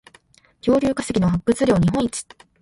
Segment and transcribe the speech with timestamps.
[0.65, 2.25] 恐竜化石の発掘量日本一